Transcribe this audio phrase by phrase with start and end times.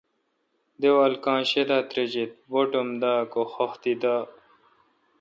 [0.81, 4.15] داول کاں شی دا تریجیت، باٹ اُم دہ کہ خختی ام دا۔